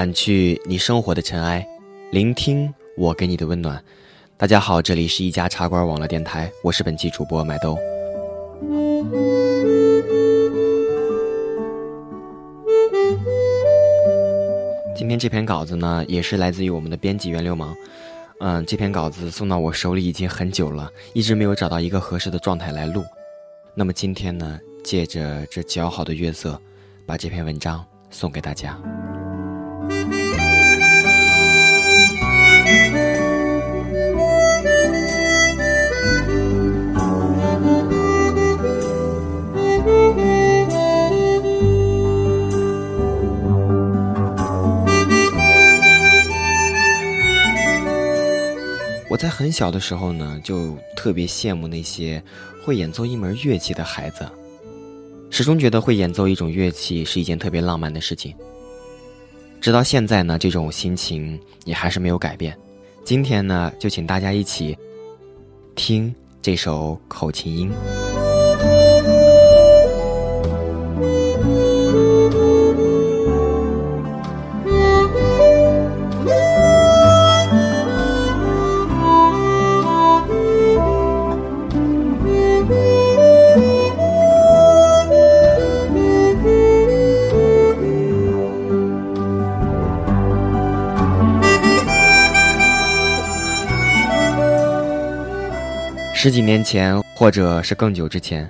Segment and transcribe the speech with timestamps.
[0.00, 1.66] 掸去你生活的尘埃，
[2.10, 3.84] 聆听我给你的温暖。
[4.38, 7.76] 大家好，这里是一家茶馆网络电台，我是本期主播麦兜。
[14.96, 17.76] 今天这篇稿子呢，也是来自于我们的编辑袁流氓。
[18.38, 23.04] 嗯，这篇稿子送到我手里已经很久了，一直没有找到一个合适的状态来录。
[23.74, 26.58] 那么今天呢，借着这姣好的月色，
[27.04, 28.80] 把这篇文章送给大家。
[49.20, 52.22] 在很小的时候呢，就特别羡慕那些
[52.64, 54.26] 会演奏一门乐器的孩子，
[55.28, 58.34] 始终觉得会演奏一种乐器是一件特别浪漫的事情。
[59.60, 62.56] 直到现在呢，这种心情也还是没有改变。
[63.04, 64.74] 今天呢，就请大家一起
[65.74, 67.70] 听这首口琴音。
[96.22, 98.46] 十几年前，或者是更久之前，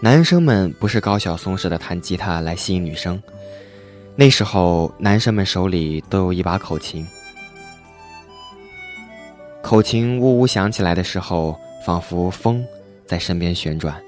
[0.00, 3.22] 男生们不是高晓松式的弹吉他来吸引女生，
[4.16, 7.06] 那时候男生们手里都有一把口琴。
[9.60, 11.54] 口琴呜呜响起来的时候，
[11.84, 12.64] 仿佛风
[13.04, 14.02] 在身边旋转，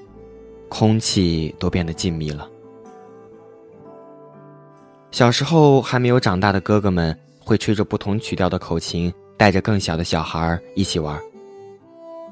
[0.67, 2.49] 空气都变得静谧了。
[5.11, 11.15] 小时候还没有长大的哥哥们会吹着不同曲调的口琴，带着更小的小孩一起玩。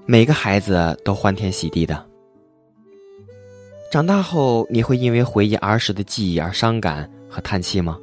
[0.05, 2.05] 每个孩子都欢天喜地的。
[3.89, 7.97] 长大后，你会因为回忆儿时的记忆而伤感和叹气吗？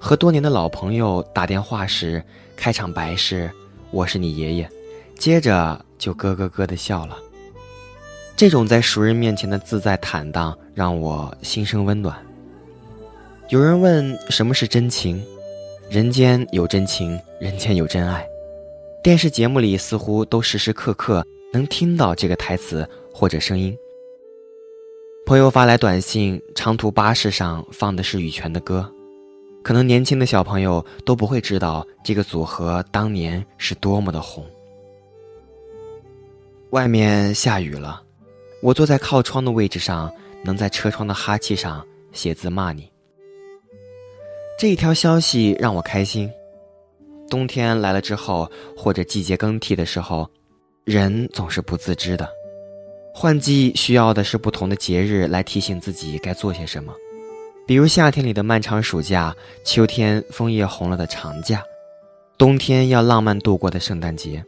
[0.00, 2.20] 和多年的老朋友打电话时，
[2.56, 3.48] 开场白是
[3.92, 4.68] “我是你爷爷”，
[5.16, 7.16] 接着就咯咯咯的笑了。
[8.34, 12.16] 这种在熟人面前的自在坦荡，让我心生温暖。
[13.50, 15.22] 有人问什么是真情？
[15.88, 18.26] 人间有真情，人间有真爱。
[19.02, 23.74] 电视节目里似乎都时时刻刻能听到这个台词或者声音。
[25.24, 28.86] 朋友发来短信，长途巴士上放的是羽泉的歌，
[29.62, 34.44] 可能年轻的小朋友都不会知道这个组合当年是多么的红。
[36.70, 38.02] 外面下雨了，
[38.60, 40.12] 我坐在靠窗的位置上，
[40.44, 42.90] 能在车窗的哈气上写字骂你。
[44.58, 46.30] 这一条消息让我开心。
[47.30, 50.28] 冬天来了之后，或者季节更替的时候，
[50.84, 52.28] 人总是不自知的。
[53.14, 56.92] 换季需要的是不同的节日来提醒自己该做些什么，
[57.66, 61.62] 比如夏天里的漫长暑假，秋天枫叶红了的长假，
[62.36, 64.44] 冬天要浪漫度过的圣诞节。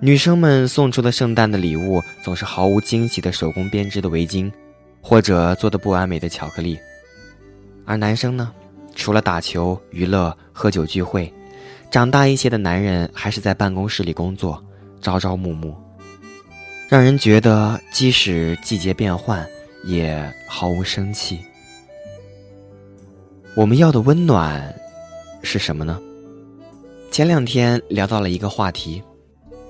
[0.00, 4.52] 女生们送出的圣诞的礼物总是毫无惊喜的手工编织的围巾，
[5.00, 6.78] 或者做的不完美的巧克力，
[7.86, 8.52] 而男生呢？
[8.94, 11.32] 除了打球、娱乐、喝酒、聚会，
[11.90, 14.62] 长大一些的男人还是在办公室里工作，
[15.00, 15.74] 朝朝暮暮，
[16.88, 19.46] 让人觉得即使季节变换，
[19.84, 21.38] 也毫无生气。
[23.56, 24.74] 我们要的温暖
[25.42, 26.00] 是什么呢？
[27.10, 29.02] 前两天聊到了一个话题：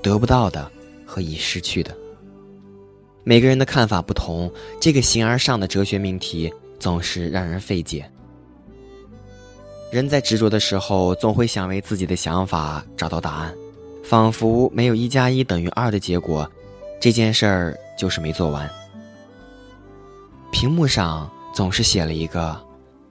[0.03, 0.71] 得不到的
[1.05, 1.95] 和已失去的。
[3.23, 4.51] 每个人的看法不同，
[4.81, 8.11] 这个形而上的哲学命题总是让人费解。
[9.91, 13.55] 人在执着的时候，总会想为自己的想法找到答案，
[14.03, 16.51] 仿佛没有一加一等于二的结果，
[17.01, 18.69] 这件事儿就是没做完。
[20.51, 22.57] 屏幕上总是写了一个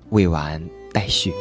[0.09, 0.61] 未完
[0.91, 1.33] 待续。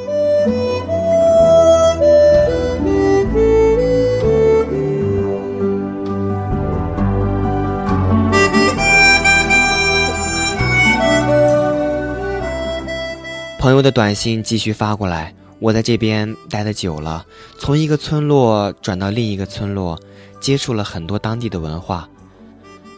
[13.62, 17.24] 朋友的短信继续发过来，我在这边待的久了，
[17.60, 19.96] 从一个村落转到另一个村落，
[20.40, 22.10] 接触了很多当地的文化。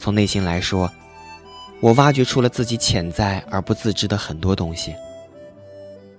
[0.00, 0.90] 从内心来说，
[1.80, 4.94] 我挖掘出了自己潜在而不自知的很多东西。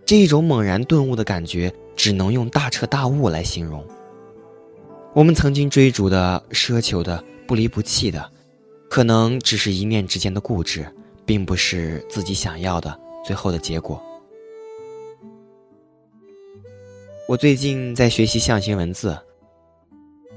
[0.05, 3.83] 这一种猛然顿悟的感觉，只能用大彻大悟来形容。
[5.15, 8.23] 我们曾经追逐的、奢求的、不离不弃的，
[8.91, 10.85] 可能只是一念之间的固执，
[11.25, 12.95] 并不是自己想要的
[13.25, 13.99] 最后的结果。
[17.27, 19.17] 我最近在学习象形文字，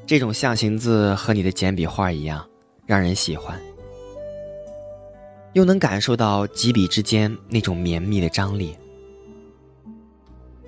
[0.06, 2.42] 这种象形字和你的简笔画一样，
[2.86, 3.60] 让人喜欢，
[5.52, 8.74] 又能感受到几笔之间那种绵密的张力。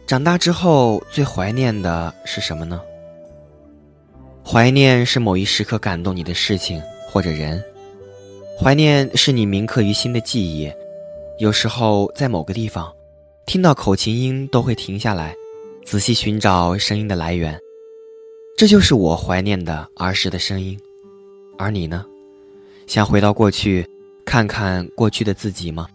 [0.07, 2.83] 长大之后最怀念的是什么呢？
[4.45, 7.65] 怀念是某一时刻感动你的事情或者人，
[8.59, 10.71] 怀念是你铭刻于心的记忆。
[11.39, 12.95] 有时候在某个地方，
[13.47, 15.35] 听到口琴音都会停下来，
[15.91, 17.61] 仔细寻找声音的来源。
[18.57, 20.79] 这就是我怀念的儿时的声音。
[21.59, 22.07] 而你呢？
[22.87, 23.85] 想回到过去，
[24.25, 25.89] 看看过去的自己吗？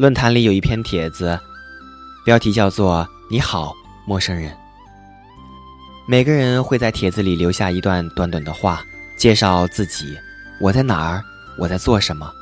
[0.00, 1.38] 论坛里有一篇帖子，
[2.24, 3.74] 标题叫做“你好，
[4.06, 4.50] 陌生人”。
[6.08, 8.82] 每个人会在帖子里留下一段短短的话，
[9.18, 10.16] 介绍自己：
[10.58, 11.22] 我在哪儿，
[11.58, 12.32] 我在做什么，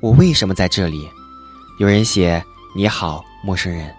[0.00, 1.08] 我为什么在这里。
[1.78, 2.44] 有人写
[2.76, 3.90] ：“你好，陌生人，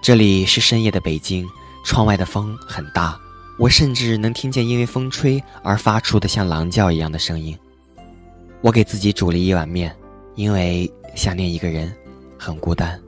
[0.00, 1.44] 这里是深夜的北京，
[1.84, 3.18] 窗外的风很大，
[3.58, 7.58] 我甚至能听见因为风吹而发出的像狼叫一样的声音。
[8.60, 9.92] 我给自己煮了一碗面，
[10.36, 11.92] 因为想念一个人。”
[12.46, 13.00] 很孤单。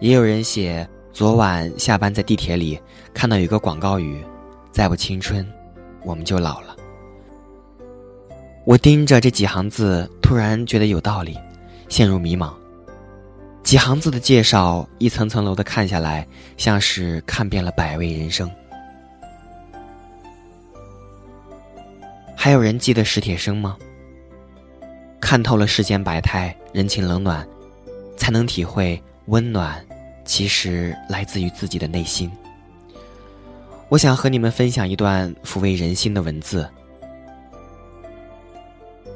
[0.00, 2.80] 也有人写，昨晚下班在地铁里
[3.12, 4.24] 看到有个广告语
[4.72, 5.46] ：“再不青春，
[6.02, 6.76] 我们就老了。”
[8.64, 11.38] 我盯着这几行字，突然觉得有道理，
[11.88, 12.52] 陷入迷茫。
[13.62, 16.26] 几行字的介绍，一层层楼的看下来，
[16.56, 18.50] 像是看遍了百味人生。
[22.34, 23.76] 还有人记得史铁生吗？
[25.20, 27.46] 看透了世间百态，人情冷暖，
[28.16, 29.84] 才能体会温暖，
[30.24, 32.30] 其实来自于自己的内心。
[33.88, 36.66] 我想和你们分享一段抚慰人心的文字，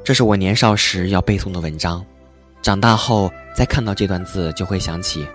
[0.03, 2.05] 这是我年少时要背诵的文章，
[2.61, 5.27] 长大后再看到这段字，就会想起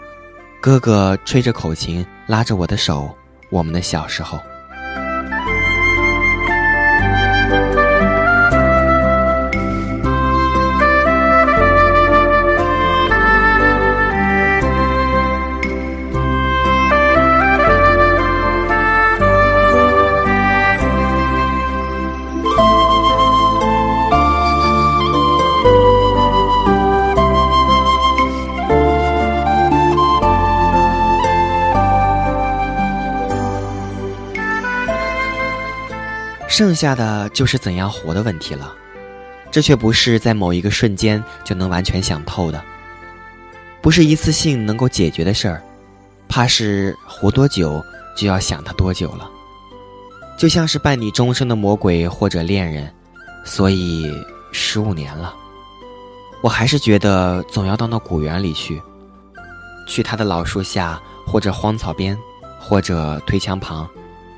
[0.61, 3.11] 哥哥吹着口琴，拉着我的手，
[3.51, 4.39] 我们的小时候。
[36.52, 38.75] 剩下的就是怎样活的问题了，
[39.50, 42.62] 这却不是在某一个瞬间就能完全想透的，
[43.80, 45.62] 不是一次性能够解决的事儿，
[46.28, 47.82] 怕是活多久
[48.14, 49.30] 就要想他多久了，
[50.37, 52.92] 就像是伴你终生的魔鬼或者恋人，
[53.47, 54.14] 所以
[54.52, 55.35] 十五年了，
[56.42, 58.78] 我还是觉得总要到那古园里去，
[59.88, 62.14] 去他的老树下或者荒草边，
[62.61, 63.88] 或者推墙旁，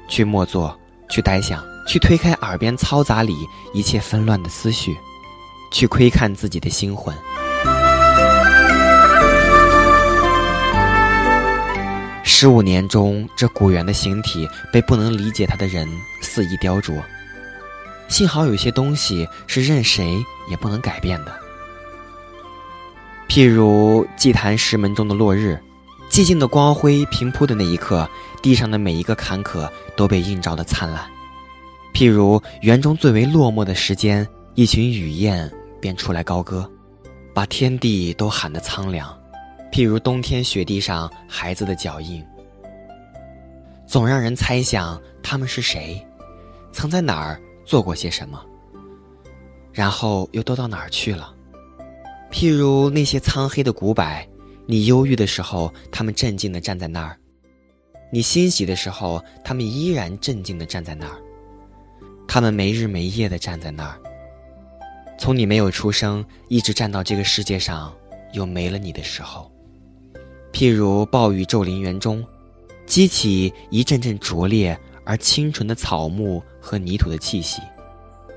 [0.07, 0.79] 去默坐，
[1.09, 1.61] 去呆想。
[1.87, 4.97] 去推开耳边嘈杂里一切纷乱的思绪，
[5.71, 7.15] 去窥看自己的心魂。
[12.23, 15.89] 十五年中，这古猿的形体被不能理解他的人
[16.21, 17.01] 肆意雕琢。
[18.09, 21.33] 幸好有些东西是任谁也不能改变的，
[23.29, 25.59] 譬如祭坛石门中的落日，
[26.11, 28.09] 寂静的光辉平铺的那一刻，
[28.43, 31.14] 地上的每一个坎坷都被映照的灿烂。
[31.95, 35.49] 譬如园中最为落寞的时间，一群雨燕
[35.81, 36.69] 便出来高歌，
[37.33, 39.17] 把天地都喊得苍凉。
[39.71, 42.23] 譬如冬天雪地上孩子的脚印，
[43.87, 46.05] 总让人猜想他们是谁，
[46.73, 48.45] 曾在哪儿做过些什么，
[49.73, 51.33] 然后又都到哪儿去了。
[52.33, 54.05] 譬如那些苍黑的古柏，
[54.67, 57.17] 你忧郁的时候，他们镇静地站在那儿；
[58.11, 61.15] 你欣喜的时候，他们依然镇静地站在那儿。
[62.35, 63.97] 他们没日没夜地站在那儿，
[65.17, 67.95] 从你没有出生，一直站到这个世界上
[68.33, 69.49] 又没了你的时候。
[70.53, 72.27] 譬如暴雨骤临园中，
[72.87, 77.63] 激起一阵阵灼烈而清纯的草木和泥土的气息，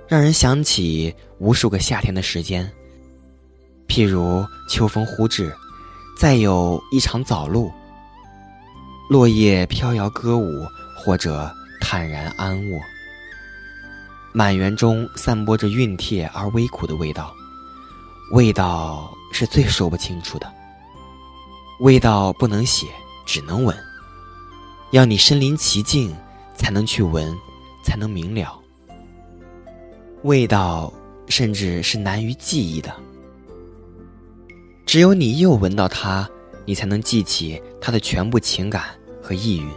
[0.08, 2.72] 让人想起无数个夏天的时间。
[3.88, 5.51] 譬如秋风忽至，
[6.16, 7.72] 再有一场早露，
[9.10, 10.63] 落叶飘摇歌舞，
[10.96, 11.51] 或者
[11.82, 12.80] 坦然安卧。
[14.38, 17.36] 满园中散播着熨帖而微苦的味道，
[18.34, 20.48] 味道是最说不清楚的。
[21.79, 22.86] 味道不能写，
[23.25, 23.75] 只能闻，
[24.91, 26.15] 要你身临其境
[26.56, 27.36] 才能去闻，
[27.84, 28.62] 才能明了。
[30.22, 30.94] 味道
[31.27, 32.96] 甚至是难于记忆的，
[34.86, 36.29] 只有你又闻到它，
[36.63, 38.84] 你才能记起它的全部情感
[39.20, 39.67] 和意蕴。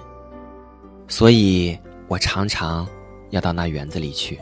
[1.09, 2.87] 所以我常常
[3.31, 4.39] 要到那园子里去。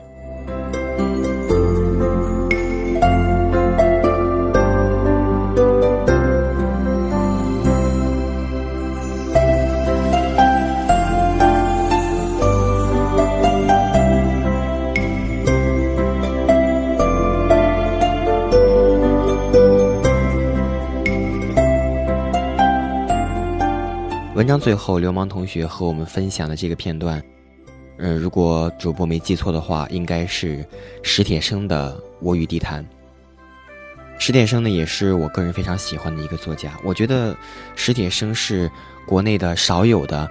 [24.58, 27.22] 最后，流氓同学和我们分享的这个片段，
[27.98, 30.66] 嗯，如果主播没记错的话，应该是
[31.02, 32.84] 史铁生的《我与地坛》。
[34.18, 36.72] 史铁生呢，也是我个人非常喜欢的一个作家。
[36.82, 37.36] 我觉得
[37.76, 38.70] 史铁生是
[39.06, 40.28] 国内的少有的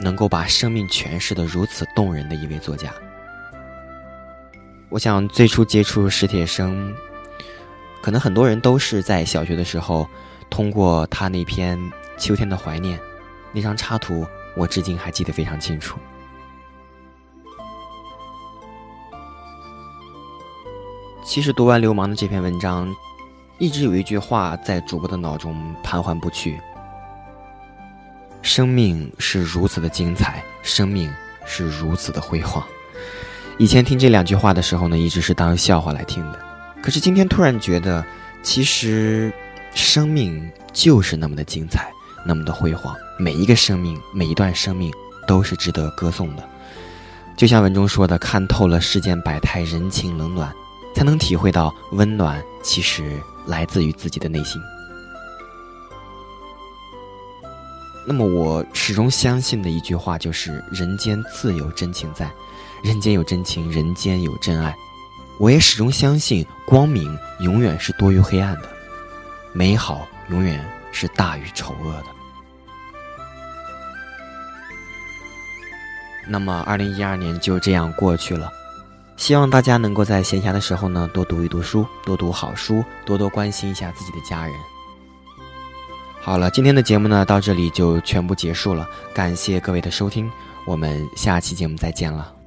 [0.00, 2.92] 能够把生命诠释的如此动人的一位作家。
[4.88, 6.94] 我想最初接触史铁生，
[8.00, 10.06] 可能很多人都是在小学的时候，
[10.48, 11.78] 通过他那篇
[12.18, 12.98] 《秋天的怀念》。
[13.52, 15.98] 那张插图我至今还记得非常清楚。
[21.24, 22.94] 其实读完《流氓》的这篇文章，
[23.58, 26.58] 一直有一句话在主播的脑中盘桓不去：
[28.40, 31.12] 生命是如此的精彩，生命
[31.44, 32.66] 是如此的辉煌。
[33.58, 36.40] 以前听这两句话的时候呢，一直是当笑话来听的。
[36.82, 38.04] 可是今天突然觉得，
[38.42, 39.32] 其实
[39.74, 41.92] 生命就是那么的精彩。
[42.24, 44.92] 那么的辉煌，每一个生命，每一段生命，
[45.28, 46.42] 都是值得歌颂的。
[47.36, 50.52] 就像文中说的：“看透了世间百态，人情冷暖，
[50.92, 54.60] 才能体会到温暖其实来自于自己的内心。”
[58.04, 62.28] 那么，我始终相信的一句话就是：“人间自有真情在，
[62.82, 64.74] 人间有真情，人间有真爱。”
[65.38, 68.68] 我也始终相信，光明永远是多于黑暗的，
[69.52, 70.60] 美好永远。
[70.94, 72.04] 是大于丑恶的。
[76.26, 78.52] 那么，二零一二年就这样过去了。
[79.16, 84.54] 希望大家能够在闲暇的时候呢，多读一读书，多读好书，多多关心一下自己的家人。
[86.20, 88.88] 好了，今天的节目呢，到这里就全部结束了。
[89.12, 90.30] 感谢各位的收听，
[90.64, 92.41] 我们下期节目再见了。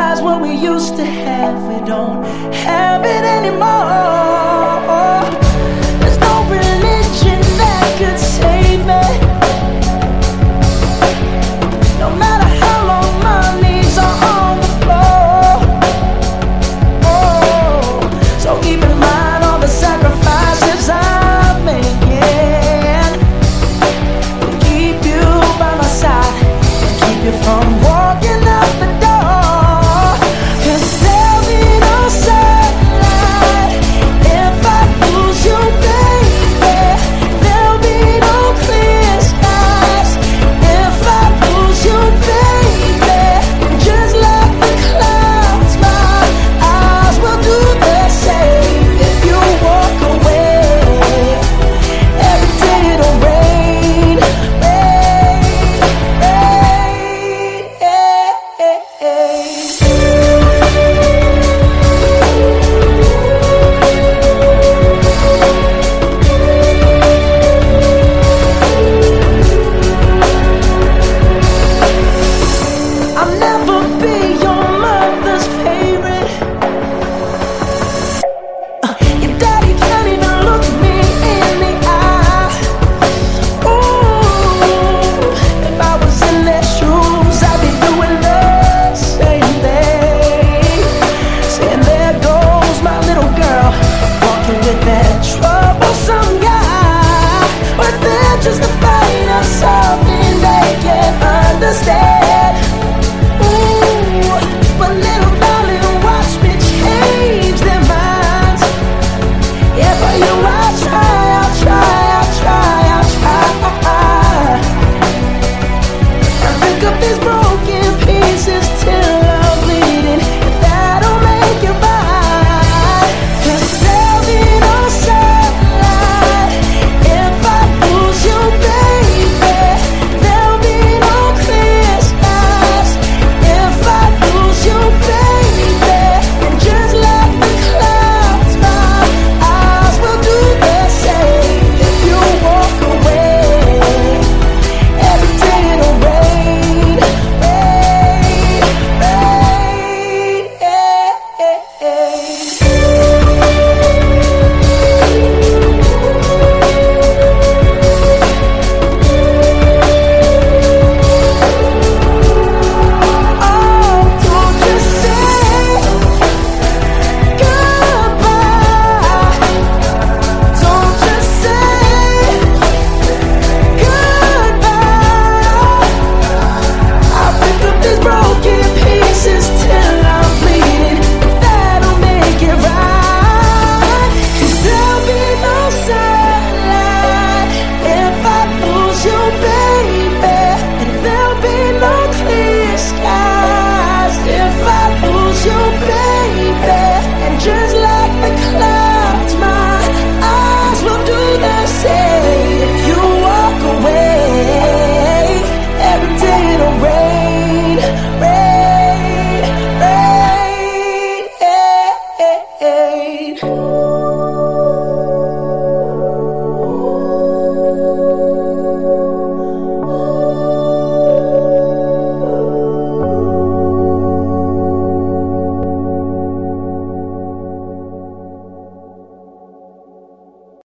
[0.00, 1.62] Realize what we used to have.
[1.68, 3.60] We don't have it anymore.